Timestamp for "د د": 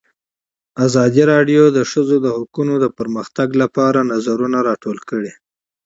1.69-1.79